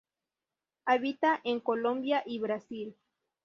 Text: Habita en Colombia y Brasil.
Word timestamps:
Habita 0.85 1.41
en 1.43 1.59
Colombia 1.59 2.23
y 2.25 2.39
Brasil. 2.39 2.95